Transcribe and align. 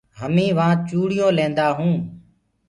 همينٚ 0.19 0.55
وهآنٚ 0.57 0.83
چوڙيو 0.89 1.27
ليندآ 1.37 1.67
هونٚ۔ 1.77 1.99